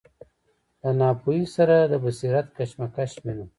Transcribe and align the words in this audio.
له 0.81 0.89
ناپوهۍ 0.99 1.41
سره 1.55 1.75
د 1.91 1.93
بصیرت 2.03 2.47
کشمکش 2.57 3.11
وینو. 3.23 3.45